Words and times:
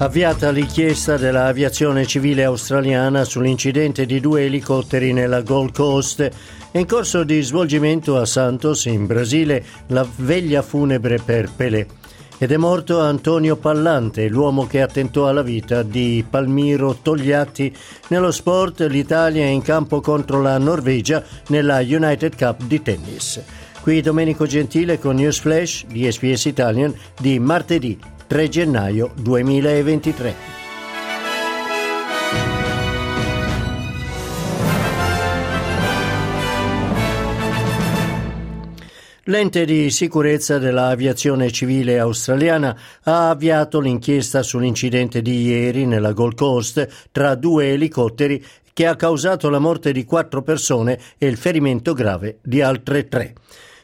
Avviata 0.00 0.50
l'inchiesta 0.50 1.18
dell'aviazione 1.18 2.06
civile 2.06 2.44
australiana 2.44 3.22
sull'incidente 3.22 4.06
di 4.06 4.18
due 4.18 4.46
elicotteri 4.46 5.12
nella 5.12 5.42
Gold 5.42 5.74
Coast, 5.74 6.30
è 6.70 6.78
in 6.78 6.86
corso 6.86 7.22
di 7.22 7.42
svolgimento 7.42 8.16
a 8.16 8.24
Santos, 8.24 8.86
in 8.86 9.04
Brasile, 9.04 9.62
la 9.88 10.08
veglia 10.16 10.62
funebre 10.62 11.20
per 11.22 11.50
Pelé. 11.54 11.86
Ed 12.38 12.50
è 12.50 12.56
morto 12.56 12.98
Antonio 13.00 13.56
Pallante, 13.56 14.26
l'uomo 14.28 14.66
che 14.66 14.80
attentò 14.80 15.28
alla 15.28 15.42
vita 15.42 15.82
di 15.82 16.24
Palmiro 16.28 16.96
Togliatti. 17.02 17.70
Nello 18.08 18.30
sport 18.30 18.80
l'Italia 18.88 19.44
è 19.44 19.48
in 19.48 19.60
campo 19.60 20.00
contro 20.00 20.40
la 20.40 20.56
Norvegia 20.56 21.22
nella 21.48 21.80
United 21.80 22.38
Cup 22.38 22.62
di 22.62 22.80
tennis. 22.80 23.38
Qui 23.82 24.00
Domenico 24.00 24.46
Gentile 24.46 24.98
con 24.98 25.16
News 25.16 25.40
Flash 25.40 25.84
di 25.84 26.10
SPS 26.10 26.46
Italian 26.46 26.94
di 27.18 27.38
martedì 27.38 27.98
3 28.30 28.48
gennaio 28.48 29.10
2023. 29.16 30.34
L'ente 39.24 39.64
di 39.64 39.90
sicurezza 39.90 40.58
dell'aviazione 40.58 41.50
civile 41.50 41.98
australiana 41.98 42.78
ha 43.02 43.30
avviato 43.30 43.80
l'inchiesta 43.80 44.44
sull'incidente 44.44 45.22
di 45.22 45.46
ieri 45.46 45.84
nella 45.84 46.12
Gold 46.12 46.36
Coast 46.36 47.08
tra 47.10 47.34
due 47.34 47.72
elicotteri 47.72 48.40
che 48.72 48.86
ha 48.86 48.94
causato 48.94 49.50
la 49.50 49.58
morte 49.58 49.90
di 49.90 50.04
quattro 50.04 50.42
persone 50.42 51.00
e 51.18 51.26
il 51.26 51.36
ferimento 51.36 51.94
grave 51.94 52.38
di 52.42 52.62
altre 52.62 53.08
tre. 53.08 53.34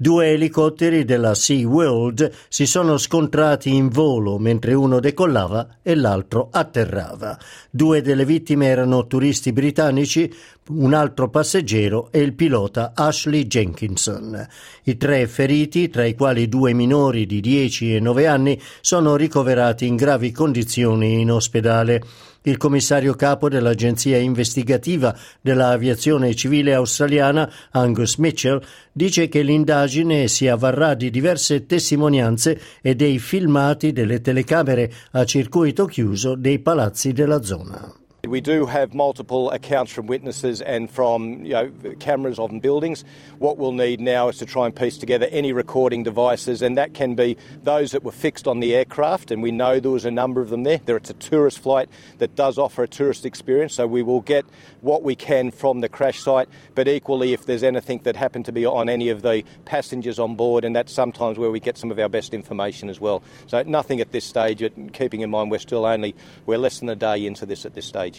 Due 0.00 0.28
elicotteri 0.28 1.04
della 1.04 1.34
Sea 1.34 1.66
World 1.66 2.30
si 2.48 2.66
sono 2.66 2.98
scontrati 2.98 3.74
in 3.74 3.88
volo 3.88 4.38
mentre 4.38 4.72
uno 4.72 5.00
decollava 5.00 5.78
e 5.82 5.96
l'altro 5.96 6.50
atterrava. 6.52 7.36
Due 7.68 8.00
delle 8.00 8.24
vittime 8.24 8.66
erano 8.66 9.08
turisti 9.08 9.52
britannici, 9.52 10.32
un 10.68 10.94
altro 10.94 11.30
passeggero 11.30 12.10
e 12.12 12.20
il 12.20 12.34
pilota 12.34 12.92
Ashley 12.94 13.48
Jenkinson. 13.48 14.46
I 14.84 14.96
tre 14.96 15.26
feriti, 15.26 15.88
tra 15.88 16.04
i 16.04 16.14
quali 16.14 16.48
due 16.48 16.72
minori 16.74 17.26
di 17.26 17.40
10 17.40 17.96
e 17.96 17.98
9 17.98 18.26
anni, 18.28 18.60
sono 18.80 19.16
ricoverati 19.16 19.84
in 19.84 19.96
gravi 19.96 20.30
condizioni 20.30 21.22
in 21.22 21.32
ospedale. 21.32 22.04
Il 22.42 22.56
commissario 22.56 23.14
capo 23.14 23.48
dell'agenzia 23.48 24.16
investigativa 24.16 25.16
dell'aviazione 25.40 26.34
civile 26.34 26.74
australiana, 26.74 27.50
Angus 27.72 28.16
Mitchell, 28.16 28.62
dice 28.92 29.28
che 29.28 29.42
l'indagine 29.42 30.28
si 30.28 30.46
avvarrà 30.48 30.94
di 30.94 31.10
diverse 31.10 31.66
testimonianze 31.66 32.60
e 32.80 32.94
dei 32.94 33.18
filmati 33.18 33.92
delle 33.92 34.20
telecamere 34.20 34.92
a 35.12 35.24
circuito 35.24 35.86
chiuso 35.86 36.36
dei 36.36 36.60
palazzi 36.60 37.12
della 37.12 37.42
zona. 37.42 37.92
We 38.28 38.40
do 38.42 38.66
have 38.66 38.94
multiple 38.94 39.50
accounts 39.50 39.90
from 39.90 40.06
witnesses 40.06 40.60
and 40.60 40.90
from 40.90 41.44
you 41.44 41.52
know, 41.52 41.72
cameras 41.98 42.38
on 42.38 42.60
buildings. 42.60 43.04
What 43.38 43.56
we'll 43.56 43.72
need 43.72 44.00
now 44.00 44.28
is 44.28 44.38
to 44.38 44.46
try 44.46 44.66
and 44.66 44.76
piece 44.76 44.98
together 44.98 45.26
any 45.30 45.52
recording 45.52 46.02
devices, 46.02 46.60
and 46.60 46.76
that 46.76 46.92
can 46.92 47.14
be 47.14 47.36
those 47.62 47.92
that 47.92 48.04
were 48.04 48.12
fixed 48.12 48.46
on 48.46 48.60
the 48.60 48.74
aircraft, 48.74 49.30
and 49.30 49.42
we 49.42 49.50
know 49.50 49.80
there 49.80 49.90
was 49.90 50.04
a 50.04 50.10
number 50.10 50.40
of 50.40 50.50
them 50.50 50.64
there. 50.64 50.80
There 50.84 50.96
it's 50.96 51.10
a 51.10 51.14
tourist 51.14 51.58
flight 51.60 51.88
that 52.18 52.34
does 52.34 52.58
offer 52.58 52.82
a 52.82 52.88
tourist 52.88 53.24
experience, 53.24 53.74
so 53.74 53.86
we 53.86 54.02
will 54.02 54.20
get 54.20 54.44
what 54.80 55.02
we 55.02 55.14
can 55.14 55.50
from 55.50 55.80
the 55.80 55.88
crash 55.88 56.20
site. 56.20 56.48
But 56.74 56.88
equally, 56.88 57.32
if 57.32 57.46
there's 57.46 57.62
anything 57.62 58.00
that 58.02 58.16
happened 58.16 58.44
to 58.46 58.52
be 58.52 58.66
on 58.66 58.88
any 58.88 59.08
of 59.08 59.22
the 59.22 59.44
passengers 59.64 60.18
on 60.18 60.34
board, 60.34 60.64
and 60.64 60.76
that's 60.76 60.92
sometimes 60.92 61.38
where 61.38 61.50
we 61.50 61.60
get 61.60 61.78
some 61.78 61.90
of 61.90 61.98
our 61.98 62.08
best 62.08 62.34
information 62.34 62.90
as 62.90 63.00
well. 63.00 63.22
So 63.46 63.62
nothing 63.62 64.00
at 64.00 64.12
this 64.12 64.24
stage. 64.24 64.62
Keeping 64.92 65.20
in 65.22 65.30
mind 65.30 65.50
we're 65.50 65.58
still 65.58 65.86
only 65.86 66.14
we're 66.46 66.58
less 66.58 66.80
than 66.80 66.88
a 66.88 66.96
day 66.96 67.24
into 67.26 67.46
this 67.46 67.64
at 67.64 67.74
this 67.74 67.86
stage. 67.86 68.17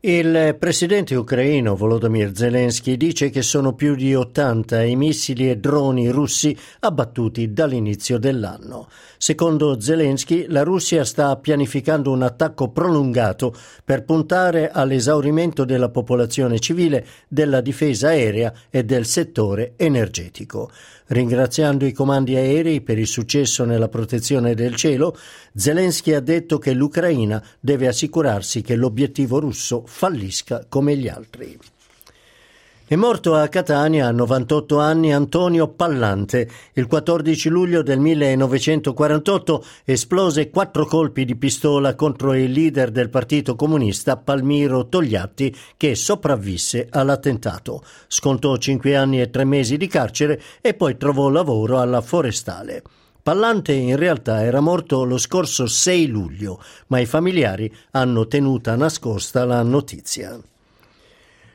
Il 0.00 0.54
presidente 0.60 1.16
ucraino 1.16 1.74
Volodymyr 1.74 2.30
Zelensky 2.32 2.96
dice 2.96 3.30
che 3.30 3.42
sono 3.42 3.74
più 3.74 3.96
di 3.96 4.14
80 4.14 4.84
i 4.84 4.94
missili 4.94 5.50
e 5.50 5.56
droni 5.56 6.08
russi 6.10 6.56
abbattuti 6.78 7.52
dall'inizio 7.52 8.16
dell'anno. 8.16 8.88
Secondo 9.16 9.80
Zelensky, 9.80 10.46
la 10.46 10.62
Russia 10.62 11.04
sta 11.04 11.34
pianificando 11.34 12.12
un 12.12 12.22
attacco 12.22 12.68
prolungato 12.68 13.52
per 13.84 14.04
puntare 14.04 14.70
all'esaurimento 14.70 15.64
della 15.64 15.88
popolazione 15.88 16.60
civile, 16.60 17.04
della 17.26 17.60
difesa 17.60 18.10
aerea 18.10 18.52
e 18.70 18.84
del 18.84 19.04
settore 19.04 19.72
energetico. 19.76 20.70
Ringraziando 21.10 21.86
i 21.86 21.92
comandi 21.92 22.36
aerei 22.36 22.82
per 22.82 22.98
il 22.98 23.06
successo 23.06 23.64
nella 23.64 23.88
protezione 23.88 24.54
del 24.54 24.76
cielo, 24.76 25.16
Zelensky 25.54 26.12
ha 26.12 26.20
detto 26.20 26.58
che 26.58 26.74
l'Ucraina 26.74 27.42
deve 27.58 27.88
assicurarsi 27.88 28.60
che 28.60 28.76
l'obiettivo 28.76 29.40
russo 29.40 29.86
fallisca 29.88 30.66
come 30.68 30.96
gli 30.96 31.08
altri. 31.08 31.58
È 32.88 32.96
morto 32.96 33.34
a 33.34 33.48
Catania 33.48 34.06
a 34.06 34.12
98 34.12 34.78
anni 34.78 35.12
Antonio 35.12 35.68
Pallante. 35.68 36.48
Il 36.72 36.86
14 36.86 37.50
luglio 37.50 37.82
del 37.82 37.98
1948 37.98 39.64
esplose 39.84 40.48
quattro 40.48 40.86
colpi 40.86 41.26
di 41.26 41.36
pistola 41.36 41.94
contro 41.94 42.32
il 42.32 42.50
leader 42.50 42.90
del 42.90 43.10
Partito 43.10 43.56
Comunista 43.56 44.16
Palmiro 44.16 44.88
Togliatti 44.88 45.54
che 45.76 45.94
sopravvisse 45.94 46.86
all'attentato. 46.90 47.82
Scontò 48.06 48.56
cinque 48.56 48.96
anni 48.96 49.20
e 49.20 49.28
tre 49.28 49.44
mesi 49.44 49.76
di 49.76 49.86
carcere 49.86 50.40
e 50.62 50.72
poi 50.72 50.96
trovò 50.96 51.28
lavoro 51.28 51.80
alla 51.80 52.00
Forestale. 52.00 52.82
Pallante 53.28 53.74
in 53.74 53.96
realtà 53.96 54.42
era 54.42 54.60
morto 54.60 55.04
lo 55.04 55.18
scorso 55.18 55.66
6 55.66 56.06
luglio, 56.06 56.62
ma 56.86 56.98
i 56.98 57.04
familiari 57.04 57.70
hanno 57.90 58.26
tenuta 58.26 58.74
nascosta 58.74 59.44
la 59.44 59.62
notizia. 59.62 60.40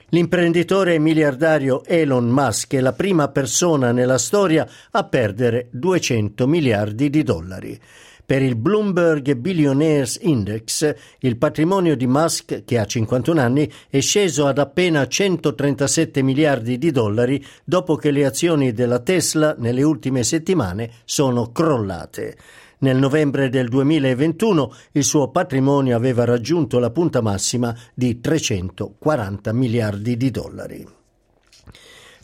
L'imprenditore 0.09 0.99
miliardario 0.99 1.83
Elon 1.83 2.27
Musk 2.27 2.75
è 2.75 2.79
la 2.79 2.93
prima 2.93 3.29
persona 3.29 3.91
nella 3.91 4.19
storia 4.19 4.69
a 4.91 5.03
perdere 5.05 5.69
200 5.71 6.45
miliardi 6.45 7.09
di 7.09 7.23
dollari. 7.23 7.81
Per 8.25 8.41
il 8.41 8.55
Bloomberg 8.55 9.35
Billionaires 9.35 10.17
Index, 10.21 10.95
il 11.19 11.37
patrimonio 11.37 11.97
di 11.97 12.07
Musk, 12.07 12.63
che 12.63 12.79
ha 12.79 12.85
51 12.85 13.41
anni, 13.41 13.69
è 13.89 13.99
sceso 13.99 14.45
ad 14.45 14.59
appena 14.59 15.05
137 15.05 16.21
miliardi 16.21 16.77
di 16.77 16.91
dollari 16.91 17.43
dopo 17.65 17.95
che 17.95 18.11
le 18.11 18.25
azioni 18.25 18.71
della 18.71 18.99
Tesla 18.99 19.55
nelle 19.57 19.83
ultime 19.83 20.23
settimane 20.23 20.89
sono 21.03 21.51
crollate. 21.51 22.37
Nel 22.79 22.97
novembre 22.97 23.49
del 23.49 23.67
2021 23.67 24.73
il 24.93 25.03
suo 25.03 25.29
patrimonio 25.29 25.95
aveva 25.95 26.23
raggiunto 26.23 26.79
la 26.79 26.91
punta 26.91 27.21
massima 27.21 27.75
di 27.93 28.21
340 28.21 29.51
miliardi 29.51 30.15
di 30.15 30.31
dollari. 30.31 31.02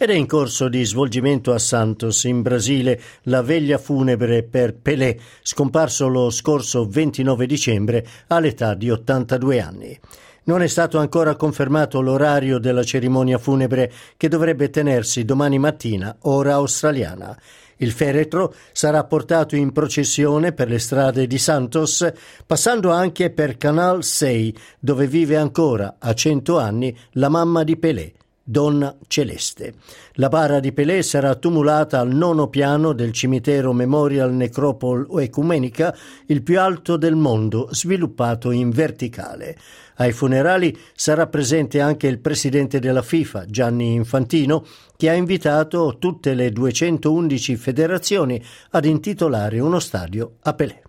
Ed 0.02 0.12
è 0.12 0.14
in 0.14 0.28
corso 0.28 0.70
di 0.70 0.86
svolgimento 0.86 1.52
a 1.52 1.60
Santos, 1.60 2.24
in 2.24 2.42
Brasile, 2.42 3.02
la 3.24 3.42
veglia 3.42 3.78
funebre 3.78 4.44
per 4.44 4.74
Pelé, 4.76 5.20
scomparso 5.42 6.08
lo 6.08 6.30
scorso 6.30 6.88
29 6.88 7.46
dicembre 7.46 8.08
all'età 8.28 8.76
di 8.76 8.90
82 8.90 9.60
anni. 9.60 10.00
Non 10.44 10.62
è 10.62 10.68
stato 10.68 11.00
ancora 11.00 11.36
confermato 11.36 12.00
l'orario 12.00 12.60
della 12.60 12.86
cerimonia 12.86 13.38
funebre 13.38 13.92
che 14.16 14.30
dovrebbe 14.30 14.70
tenersi 14.70 15.26
domani 15.26 15.60
mattina, 15.60 16.16
ora 16.22 16.54
australiana. 16.54 17.38
Il 17.76 17.92
feretro 17.92 18.54
sarà 18.72 19.04
portato 19.04 19.58
in 19.58 19.74
processione 19.74 20.54
per 20.54 20.70
le 20.70 20.80
strade 20.80 21.28
di 21.28 21.38
Santos, 21.38 22.10
passando 22.46 22.92
anche 22.92 23.32
per 23.32 23.58
Canal 23.58 24.02
6, 24.02 24.56
dove 24.80 25.08
vive 25.08 25.36
ancora, 25.36 25.98
a 26.00 26.14
cento 26.14 26.58
anni, 26.58 26.98
la 27.12 27.28
mamma 27.28 27.66
di 27.66 27.76
Pelé, 27.76 28.14
Donna 28.50 28.98
Celeste. 29.08 29.76
La 30.14 30.28
bara 30.28 30.60
di 30.60 30.72
Pelé 30.72 31.04
sarà 31.04 31.36
tumulata 31.36 32.00
al 32.00 32.12
nono 32.12 32.48
piano 32.48 32.94
del 32.94 33.12
cimitero 33.12 33.74
Memorial 33.74 34.34
Necropole 34.34 35.06
Ecumenica, 35.24 35.96
il 36.26 36.42
più 36.42 36.60
alto 36.60 36.98
del 36.98 37.16
mondo, 37.16 37.68
sviluppato 37.72 38.50
in 38.50 38.72
verticale. 38.72 39.56
Ai 39.98 40.14
funerali 40.14 40.76
sarà 40.96 41.28
presente 41.28 41.80
anche 41.80 42.08
il 42.08 42.18
presidente 42.18 42.80
della 42.80 43.04
FIFA, 43.04 43.46
Gianni 43.46 43.94
Infantino, 43.94 44.66
che 44.98 45.12
ha 45.12 45.14
invitato 45.14 45.98
tutte 46.00 46.34
le 46.34 46.52
211 46.52 47.56
federazioni 47.56 48.44
ad 48.72 48.86
intitolare 48.86 49.60
uno 49.60 49.78
stadio 49.78 50.38
a 50.42 50.54
Pelé. 50.56 50.82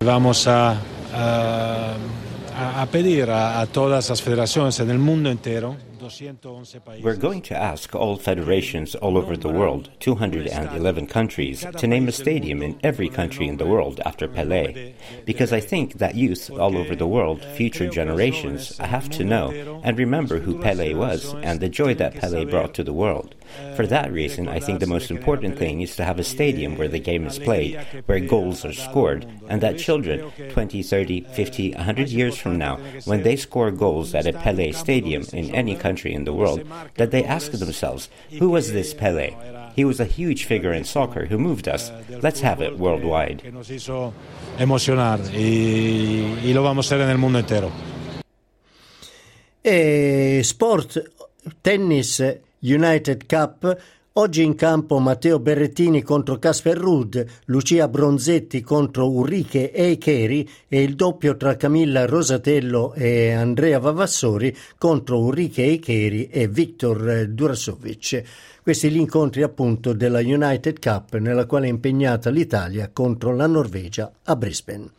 Vamos 0.00 0.46
a, 0.46 0.76
a, 1.12 1.94
a 2.54 2.86
pedir 2.90 3.30
a, 3.30 3.60
a 3.60 3.66
todas 3.66 4.10
las 4.10 4.20
federaciones 4.20 4.78
en 4.80 4.90
el 4.90 4.98
mundo 4.98 5.30
entero 5.30 5.90
We're 7.02 7.16
going 7.16 7.42
to 7.42 7.56
ask 7.56 7.94
all 7.94 8.16
federations 8.16 8.94
all 8.96 9.16
over 9.16 9.36
the 9.36 9.48
world, 9.48 9.90
211 10.00 11.06
countries, 11.06 11.64
to 11.76 11.86
name 11.86 12.08
a 12.08 12.12
stadium 12.12 12.62
in 12.62 12.78
every 12.82 13.08
country 13.08 13.46
in 13.46 13.56
the 13.56 13.66
world 13.66 14.00
after 14.04 14.26
Pelé. 14.26 14.94
Because 15.24 15.52
I 15.52 15.60
think 15.60 15.98
that 15.98 16.14
youth 16.14 16.50
all 16.50 16.76
over 16.76 16.96
the 16.96 17.06
world, 17.06 17.44
future 17.56 17.88
generations, 17.88 18.76
have 18.78 19.08
to 19.10 19.24
know 19.24 19.80
and 19.84 19.98
remember 19.98 20.38
who 20.40 20.58
Pelé 20.58 20.96
was 20.96 21.34
and 21.34 21.60
the 21.60 21.68
joy 21.68 21.94
that 21.94 22.14
Pelé 22.14 22.48
brought 22.50 22.74
to 22.74 22.84
the 22.84 22.92
world. 22.92 23.34
For 23.76 23.86
that 23.86 24.12
reason, 24.12 24.48
I 24.48 24.60
think 24.60 24.80
the 24.80 24.86
most 24.86 25.10
important 25.10 25.58
thing 25.58 25.80
is 25.80 25.96
to 25.96 26.04
have 26.04 26.18
a 26.18 26.24
stadium 26.24 26.76
where 26.76 26.88
the 26.88 26.98
game 26.98 27.26
is 27.26 27.38
played, 27.38 27.78
where 28.06 28.20
goals 28.20 28.64
are 28.64 28.72
scored, 28.72 29.26
and 29.48 29.60
that 29.62 29.78
children, 29.78 30.30
20, 30.50 30.82
30, 30.82 31.20
50, 31.32 31.74
100 31.74 32.08
years 32.08 32.36
from 32.36 32.58
now, 32.58 32.76
when 33.04 33.22
they 33.22 33.36
score 33.36 33.70
goals 33.70 34.14
at 34.14 34.26
a 34.26 34.32
Pelé 34.32 34.74
stadium 34.74 35.24
in 35.32 35.54
any 35.54 35.76
country 35.76 36.12
in 36.12 36.24
the 36.24 36.32
world, 36.32 36.62
that 36.96 37.10
they 37.10 37.24
ask 37.24 37.52
themselves, 37.52 38.08
who 38.38 38.50
was 38.50 38.72
this 38.72 38.94
Pelé? 38.94 39.34
He 39.74 39.84
was 39.84 40.00
a 40.00 40.04
huge 40.04 40.44
figure 40.44 40.72
in 40.72 40.84
soccer 40.84 41.26
who 41.26 41.38
moved 41.38 41.66
us. 41.66 41.90
Let's 42.08 42.40
have 42.40 42.60
it 42.60 42.78
worldwide. 42.78 43.42
Emocionar 44.58 45.20
y, 45.32 46.38
y 46.44 46.52
lo 46.52 46.62
vamos 46.62 46.86
a 46.86 46.94
hacer 46.94 47.00
en 47.04 47.10
el 47.10 47.18
mundo 47.18 47.38
entero. 47.38 47.70
E 49.64 50.40
sport, 50.42 50.98
tennis 51.62 52.20
United 52.64 53.26
Cup, 53.26 53.76
oggi 54.12 54.42
in 54.44 54.54
campo 54.54 55.00
Matteo 55.00 55.40
Berrettini 55.40 56.02
contro 56.02 56.38
Casper 56.38 56.76
Rudd, 56.76 57.18
Lucia 57.46 57.88
Bronzetti 57.88 58.60
contro 58.60 59.10
Ulrike 59.10 59.72
Eicheri 59.72 60.48
e 60.68 60.82
il 60.82 60.94
doppio 60.94 61.36
tra 61.36 61.56
Camilla 61.56 62.06
Rosatello 62.06 62.92
e 62.94 63.32
Andrea 63.32 63.80
Vavassori 63.80 64.56
contro 64.78 65.18
Ulrike 65.18 65.64
Eicheri 65.64 66.28
e 66.28 66.46
Viktor 66.46 67.26
Durasovic. 67.26 68.22
Questi 68.62 68.90
gli 68.90 68.98
incontri 68.98 69.42
appunto 69.42 69.92
della 69.92 70.20
United 70.20 70.78
Cup 70.78 71.16
nella 71.16 71.46
quale 71.46 71.66
è 71.66 71.70
impegnata 71.70 72.30
l'Italia 72.30 72.90
contro 72.92 73.34
la 73.34 73.48
Norvegia 73.48 74.12
a 74.22 74.36
Brisbane. 74.36 74.90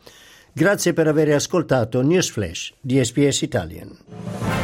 Grazie 0.52 0.92
per 0.92 1.08
aver 1.08 1.32
ascoltato 1.32 2.02
News 2.02 2.28
Flash 2.28 2.74
di 2.78 3.02
SPS 3.02 3.40
Italian. 3.40 4.63